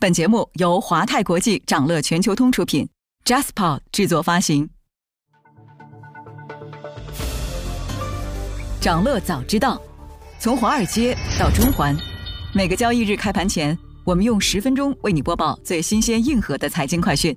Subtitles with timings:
[0.00, 2.88] 本节目由华泰国际掌乐全球通出品
[3.24, 4.70] ，JasPod 制作发行。
[8.80, 9.82] 掌乐早知道，
[10.38, 11.96] 从华尔街到中环，
[12.54, 17.36] 每个交易日开盘前，我们用十分钟为你播报最新鲜、硬核的财经快讯。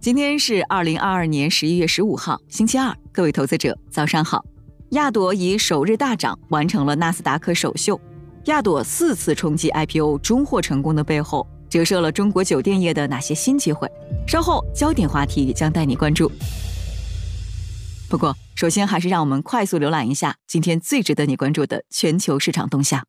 [0.00, 4.44] 今天是二零二二年十一月十五号，星期二，各位投资者早上好。
[4.90, 8.00] 亚朵以首日大涨完成了纳斯达克首秀。
[8.46, 13.90] 亚朵四次冲击 IPO 终获成功的背后，折射了中国酒店业的哪些新机会？
[14.28, 16.30] 稍后焦点话题将带你关注。
[18.08, 23.02] 不过，首先还是让我们快速浏览一下今天最值得你关注的全球市场动向。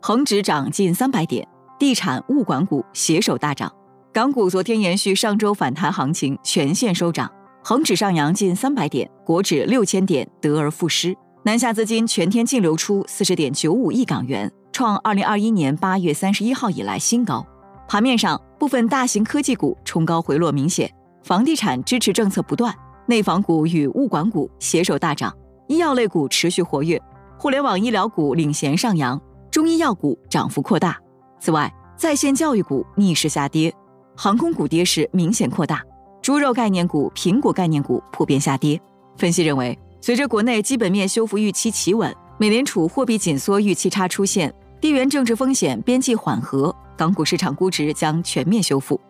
[0.00, 3.74] 恒指涨近三百点，地产、物管股携手大涨，
[4.12, 7.28] 港股昨天延续上周反弹行情，全线收涨。
[7.68, 11.14] 恒指上扬近三百点，国指六千点得而复失。
[11.42, 17.46] 南下资金全天净流出四十点九五亿港元，创二零二一年八月三十一号以来新高。
[17.86, 20.90] 盘面上，部分大型科技股冲高回落明显，
[21.22, 25.30] 房地产支持政策不断，内房股与物管股携手大涨，
[25.66, 26.98] 医药类股持续活跃，
[27.38, 30.96] 互联网医疗股领衔上扬，中医药股涨幅扩大。
[31.38, 33.70] 此外，在线教育股逆势下跌，
[34.16, 35.82] 航空股跌势明显扩大。
[36.28, 38.78] 猪肉概念股、苹果概念股普遍下跌。
[39.16, 49.00] 分析认为，随着国内基本面修复预期企稳，美联储货币紧缩预期差出现，地缘政治风险边际缓和，港股市场估值将全面修复。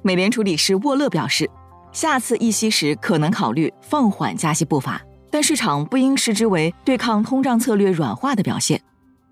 [0.00, 1.46] 美联储理事沃勒表示，
[1.92, 8.80] 下次议息时可能考虑放缓加息步伐，但市场不应视之为对抗通胀策略软化的表现。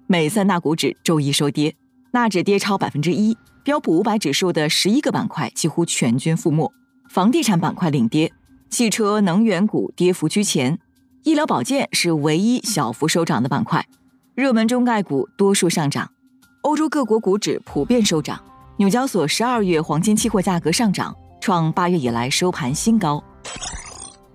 [0.06, 1.74] 美三大股指周一收跌，
[2.12, 3.36] 纳指跌超百分之一。
[3.64, 6.72] 标普五百指数的十一个板块几乎全军覆没，
[7.10, 8.32] 房地产板块领跌，
[8.70, 10.78] 汽车、能源股跌幅居前，
[11.24, 13.86] 医疗保健是唯一小幅收涨的板块，
[14.34, 16.10] 热门中概股多数上涨，
[16.62, 18.40] 欧洲各国股指普遍收涨，
[18.78, 23.22] 纽交所十二月黄金期货价格上涨，创八月以来收盘新高。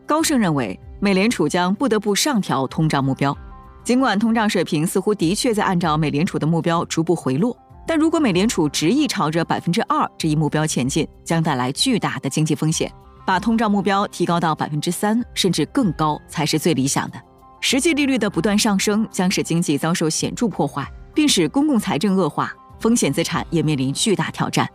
[0.05, 3.35] 高盛认为，美联储将不得不上调通胀目标，
[3.83, 7.57] 尽管通胀水平似乎的确在按照美联储的目标逐步回落。
[7.85, 12.91] 但如果美联储执意朝着百分之二这一目标前进，将带来巨大的经济风险。
[13.25, 17.17] 把通胀目标提高到百分之三甚至更高才是最理想的。
[17.61, 24.67] 实际利率的不断上升将使经济遭受显著破坏，并使公共财政恶化，风险资产也面临巨大挑战。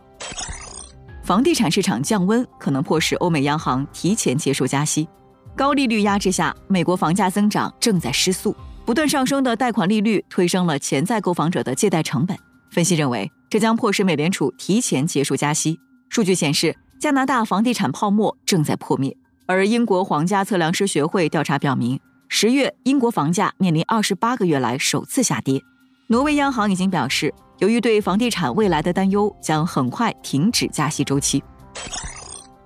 [1.21, 5.07] 房地产市场降温可能迫使欧美央行提前结束加息。
[5.55, 12.35] 高利率压制下，美国房价增长正在失速，不断上升的贷款利率推升了潜在购房者的借贷成本。
[12.79, 15.77] 分析认为，这将迫使美联储提前结束加息。
[16.07, 19.13] 数据显示，加拿大房地产泡沫正在破灭。
[19.47, 25.61] 而英国皇家测量师学会调查表明，十月英国房价面临二十八个月来首次下跌。
[26.07, 31.43] 挪威央行已经表示，由于对房地产未来的担忧，将很快停止加息周期。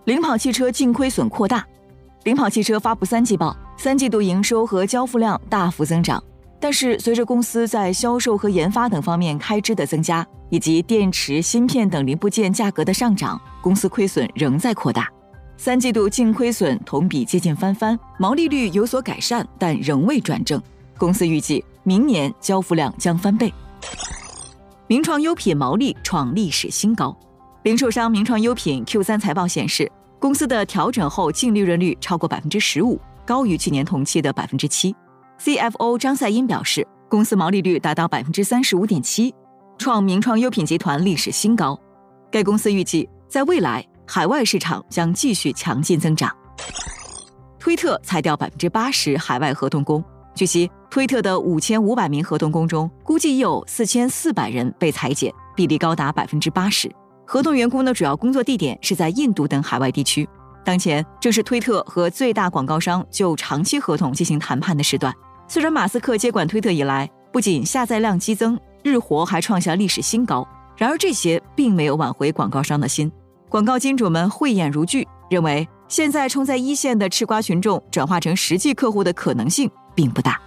[0.06, 1.66] 领跑汽车净亏损扩大，
[2.26, 6.24] 领跑汽车发布三季报，三季度营收和交付量大幅增长。
[6.64, 15.12] 但是，随着公司在销售和研发等方面开支的增加，以及电池、芯片等零部件价格的上涨，公司亏损仍在扩大。
[15.58, 20.62] 三季度净亏损同比接近翻番，毛利率有所改善，但仍未转正。
[20.98, 23.54] 公司预计明年交付量将翻倍。
[24.88, 27.14] 名创优品毛利创历史新高，
[27.64, 34.96] 零售商名创优品 Q 三财报显示，公司的调整后净利润率超过百分之十五，高于去年同期的百分之七。
[35.40, 39.34] CFO 张赛因表示，公司毛利率达到百分之三十五点七，
[39.78, 41.78] 创名创优品集团历史新高。
[42.32, 46.34] 该公司预计，在未来海外市场将继续强劲增长。
[47.60, 50.04] 推特裁掉百分之八十海外合同工。
[50.36, 56.92] 据悉，推特的五千五百名合同工中，估计有四千四百人被裁减，比例高达百分之八十。
[57.26, 60.28] 合同员工的主要工作地点是在印度等海外地区。
[60.64, 65.14] 当前正是推特和最大广告商就长期合同进行谈判的时段。
[65.48, 73.12] 虽然马斯克接管推特以来，不仅下载量激增，日活还创下历史新高，然而这些并没有挽回广告商的心。
[73.50, 80.40] 广告金主们慧眼如炬，认为现在冲在一线的吃瓜群众转化成实际客户的可能性并不大。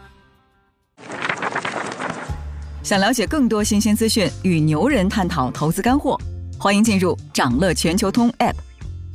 [2.83, 6.19] 想了解更多新鲜资讯，与牛人探讨投资干货，
[6.59, 8.55] 欢迎进入掌乐全球通 App。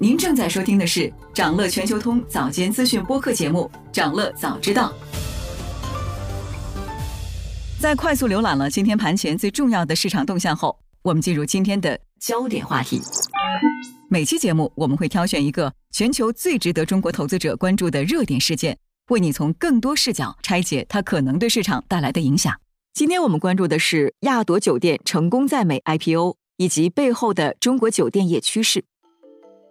[0.00, 4.92] 您正在收听的是长乐全球通早间资讯播客节目《长乐早知道》。
[7.80, 13.02] 在快速浏览了今天盘前最重要的市场动向后，我们进入今天的焦点话题。
[14.08, 18.78] 每期节目我们会挑选一个全球最值得中国投资者关注的热点事件，
[19.08, 22.54] 为你从更多视角拆解它可能对市场带来的影响。
[22.94, 28.84] 今天我们关注的是亚朵酒店成功在美 IPO 以及背后的中国酒店业趋势。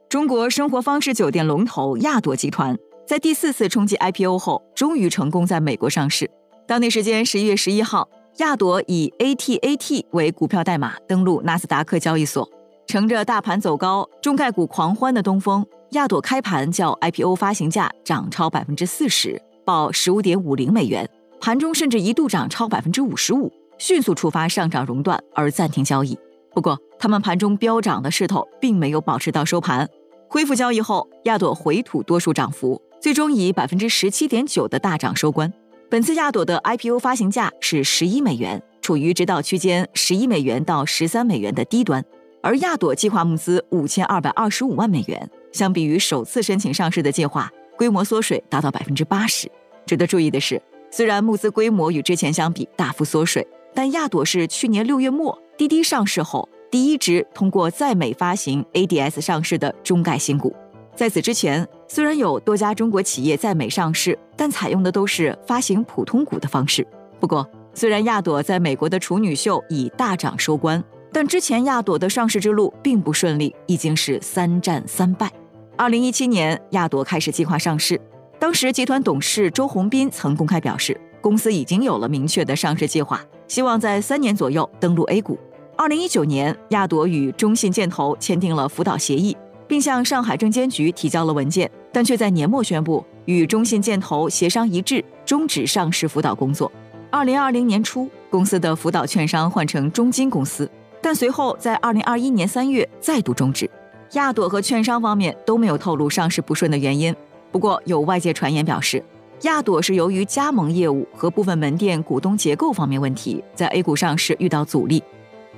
[0.10, 6.32] 中国生活方式酒店龙头亚朵集团在第四次冲击 IPO 后，终于成功在美国上市。
[6.66, 8.08] 当地时间十一月十一号，
[8.38, 12.50] 亚朵以 ATAT 为股票代码登陆纳斯达克交易所。
[12.86, 21.10] 乘着大盘走高、中概股狂欢的东风，亚朵开盘较 IPO 发行价涨超百分之四十，报十五点五零美元。
[21.42, 26.18] 盘中甚至一度涨超百分之五十五，迅速触发上涨熔断而暂停交易。
[26.54, 29.88] 不过，他们盘中飙涨的势头并没有保持到收盘。
[30.30, 35.52] 恢复交易后，亚朵回吐多数涨幅，最终以百分之十七点九的大涨收官。
[35.90, 42.04] 本次亚朵的 IPO 发行价是十一美元，处于指导区间十一美元到十三美元的低端。
[42.44, 49.50] 而亚朵计划募资五千二百二十五万美元，相比于首次申请上市的计划，规模缩水达到百分之八十。
[49.86, 56.48] 值得注意的是，虽然募资规模与之前相比大幅缩水，但亚朵是去年六月末滴滴上市后。
[56.70, 60.54] 第一只通过在美发行 ADS 上市的中概新股，
[60.96, 66.86] 在此之前，虽然有多家中国企业在美上市，但采用的都是发行普通股的方式。
[67.20, 70.84] 不过，虽然亚朵在美国的处女秀以大涨收官，
[71.14, 75.32] 但之前亚朵的上市之路并不顺利，已经是三战三败。
[75.78, 78.00] 二零一七年，亚朵开始计划上市，
[78.38, 85.40] 当时集团董事周鸿斌曾公开表示，公司已经有了明确的上市计划，希望在三年左右登陆 A 股。
[85.78, 89.38] 二零一九年，亚朵与中信建投签订了辅导协议，
[89.68, 96.72] 并向上海证监局提交了文件，但却在年末宣布与中信建投协商一致，终止上市辅导工作。
[97.12, 100.68] 二零二零年初，公司的辅导券商换成中金公司，
[101.00, 103.70] 但随后在二零二一年三月再度终止。
[104.14, 107.16] 亚朵和券商方面都没有透露上市不顺的原因。
[107.52, 109.04] 不过，有外界传言表示，
[109.42, 115.04] 亚朵是由于加盟业务和部分门店股东结构方面问题，在 A 股上市遇到阻力。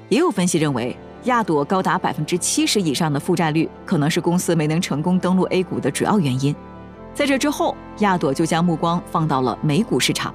[0.10, 0.96] 也有分析认为，
[1.26, 6.56] 亚朵高达百分之七十以上的负债率，可能是公司没能成功登陆 A 股的主要原因。
[7.14, 10.34] 在这之后，亚朵就将目光放到了美股市场。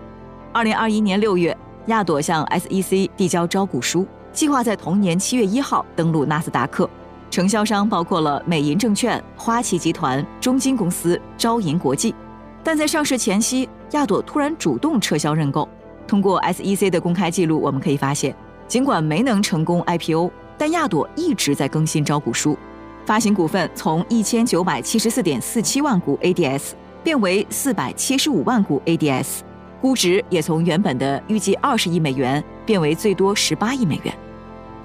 [0.53, 1.57] 二零二一年六月，
[1.87, 6.89] 亚朵向 SEC 递交招股书，计划在同年七月一号登陆纳斯达克。
[7.31, 12.15] 承销商包括了美银证券、花旗集团、中金公司、招银国际。
[12.63, 15.69] 但在上市前夕，亚朵突然主动撤销认购。
[16.07, 18.33] 通过 SEC 的公开记录，我们可以发现。
[18.67, 22.57] 尽管没能成功 IPO，但亚朵一直在更新招股书，
[23.05, 26.73] 发行股份从一千九百七十四点四七万股 ADS
[27.03, 29.41] 变为四百七十五万股 ADS，
[29.81, 34.15] 估值也从原本的预计二十亿美元变为最多十八亿美元。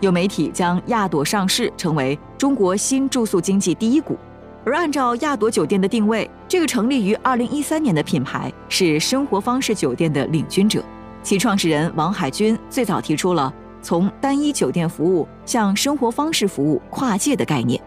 [0.02, 4.18] 有媒体将亚朵上市成为中国新住宿经济第一股，
[4.66, 10.84] 而按照亚朵酒店的定位，这个成立于二零一三年的品牌是生活方式酒店的领军者，
[11.24, 13.54] 其创始人王海军最早提出了。
[13.82, 17.82] 从单一酒店服务向生活方式服务跨界的概念，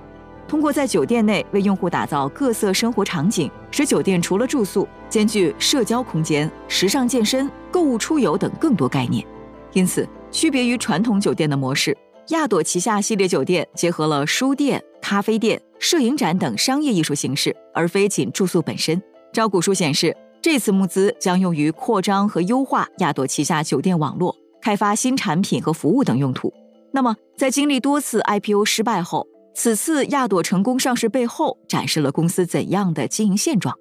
[0.49, 9.27] 通过在酒店内为用户打造各色生活场景，使酒店除了住宿，兼具社交空间、时尚健身、购物出游等更多概念。
[9.73, 11.97] 因此，区别于传统酒店的模式，
[12.29, 19.01] 亚朵旗下系列酒店结合了书店、咖啡店、摄影展等商业艺术形式，而非仅住宿本身。
[19.33, 24.37] 招股书显示，这次募资将用于扩张和优化亚朵旗下酒店网络。
[24.63, 26.53] 开发新产品和服务等用途。
[26.93, 33.77] 那么，在经历多次 IPO 失败后，此次亚朵成功上市背后展示了公司怎样的经营现状？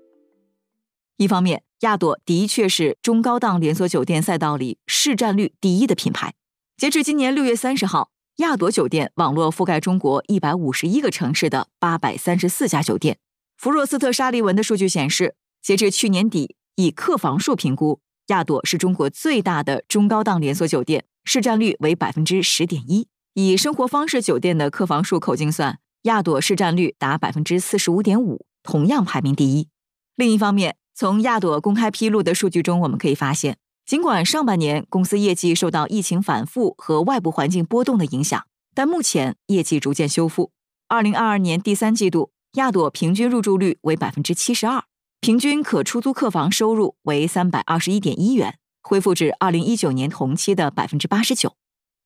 [1.18, 6.34] 一方面，亚朵的确是中高档连锁酒店赛道里市占率第一的品牌。
[6.78, 13.20] 截至今年六月三十号，亚朵酒店网络覆盖中国一百五十一个城市的八百三十四家酒店。
[13.56, 18.00] 弗若斯特沙利文的数据显示，截至去年底，以客房数评估。
[18.28, 23.08] 亚朵是中国最大的中高档连锁酒店，市占率为百分之十点一。
[23.34, 29.68] 以生活方式酒店的客房数口径算，亚朵市占率达百分之四十五点五，同样排名第一。
[30.16, 40.52] 另一方面，从亚朵公开披露的数据中，我们可以发现，尽管上半年公司业绩受到疫情反复和外部环境波动的影响，但目前业绩逐渐修复。
[40.88, 44.84] 二零二二年第三季度，亚朵平均入住率为百分之七十二。
[45.22, 51.54] 平均可出租客房收入为三百二十一点一元，恢复至二零一九年同期的百分之八十九。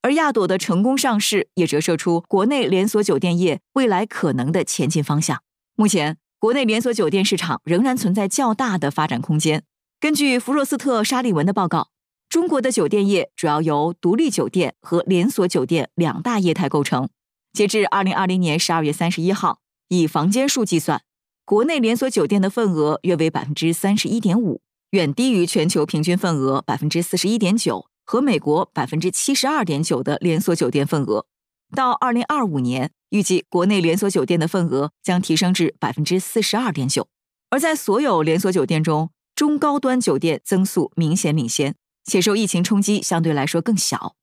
[0.01, 5.41] 而亚朵的成功上市，也折射出国内连锁酒店业未来可能的前进方向。
[5.77, 9.63] 目前，国内连锁酒店市场仍然存在较大的发展空间。
[10.01, 11.87] 根据弗洛斯特·沙利文的报告，
[12.27, 17.07] 中国的酒店业主要由独立酒店和连锁酒店两大业态构成。
[17.53, 21.01] 截至二零二零年十二月三十一号，以房间数计算，
[21.45, 31.27] 国内连锁酒店的份额约为百分之三十一点五，远低于全球平均份额百分之四十一点九和美国百分之七十二点九的连锁酒店份额。
[31.75, 37.07] 到二零二五年，预计国内连锁酒店的份额将提升至百分之四十二点九。
[37.51, 41.75] 而在所有连锁酒店中，中高端酒店增速明显领先，
[42.05, 44.15] 且受疫情冲击相对来说更小。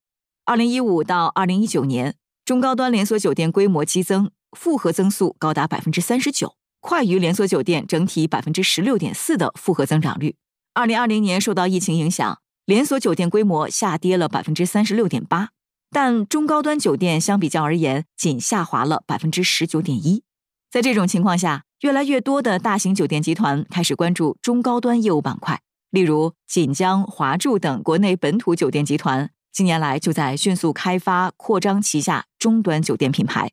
[0.45, 2.17] 二零一五到二零一九年。
[2.45, 10.35] 中高端连锁酒店规模激增，复合增速高达百分之三十九，快于连锁酒店整体百分之十六点四的复合增长率。
[10.75, 15.51] 二零二零年受到疫情影响，连锁酒店规模下跌了百分之三十六点八，
[15.93, 20.25] 但中高端酒店相比较而言仅下滑了百分之十九点一。
[20.73, 25.61] 在这种情况下，越来越多的大型酒店集团开始关注中高端业务板块，
[25.91, 29.31] 例如锦江、华住等国内本土酒店集团。
[29.53, 33.53] 近年来，就在迅速开发扩张旗下中端酒店品牌，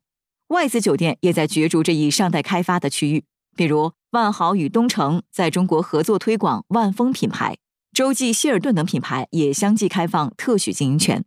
[0.50, 3.22] 外资酒店也在角逐这一尚待开发的区域。
[3.54, 7.56] 比如，万豪与东城在中国合作推广万丰品牌，
[7.92, 11.24] 洲际希尔顿等品牌也相继开放特许经营权。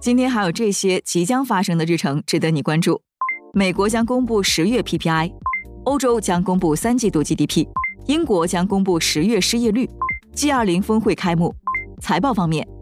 [0.00, 3.02] 今天还有这些即将发生的日程值得你关注：
[3.52, 5.32] 美国将公布十月 PPI，
[5.84, 7.66] 欧洲将公布三季度 GDP，
[8.06, 9.90] 英国将公布十月失业率。
[10.36, 11.52] G20 峰会开幕，
[12.00, 12.64] 财报方面，